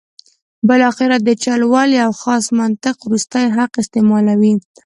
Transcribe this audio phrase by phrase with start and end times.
[0.67, 4.53] بالاخره د چل ول یو خاص منطق وروستی حق استعمالوي.